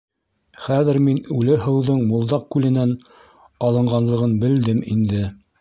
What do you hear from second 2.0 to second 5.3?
Мулдаҡ күленән алынғанлығын белдем инде.